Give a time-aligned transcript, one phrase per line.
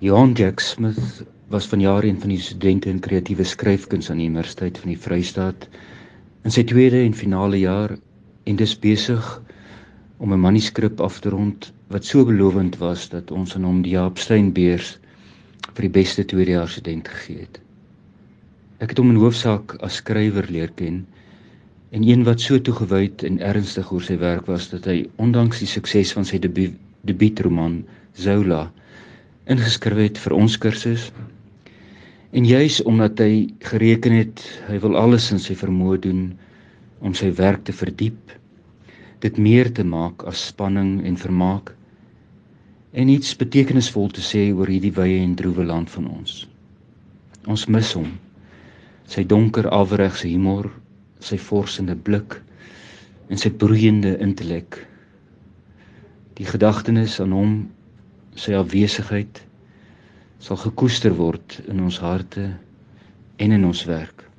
[0.00, 4.78] Johan Jack Smith was vanjaar een van die studente in kreatiewe skryfkuns aan die Universiteit
[4.80, 5.66] van die Vrystaat
[6.48, 7.92] in sy tweede en finale jaar
[8.48, 9.28] en dis besig
[10.16, 13.92] om 'n manuskrip af te rond wat so belovend was dat ons aan hom die
[13.92, 14.96] Jaap Steynbeurs
[15.68, 17.60] vir die beste tweedejaars student gegee het.
[18.80, 21.04] Ek het hom in hoofsaak as skrywer leer ken
[21.90, 25.72] en een wat so toegewyd en ernstig oor sy werk was dat hy ondanks die
[25.76, 28.70] sukses van sy debuut debuutroman Zola
[29.50, 31.08] ingeskryf het vir ons kursus.
[32.30, 36.22] En juis omdat hy gereken het hy wil alles in sy vermoë doen
[37.02, 38.34] om sy werk te verdiep,
[39.20, 41.72] dit meer te maak as spanning en vermaak
[42.90, 46.44] en iets betekenisvol te sê oor hierdie wye en droewe land van ons.
[47.46, 48.10] Ons mis hom.
[49.10, 50.70] Sy donker afregse humor,
[51.20, 52.38] sy forsende blik
[53.30, 54.80] en sy broeiende intellek
[56.40, 57.50] Die gedagtenis aan hom,
[58.40, 59.42] sy afwesigheid
[60.40, 62.46] sal gekoester word in ons harte
[63.36, 64.29] en in ons werk.